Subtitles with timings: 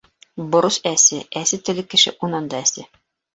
[0.53, 1.19] Борос әсе.
[1.41, 2.89] әсе телле кеше унан да эсе.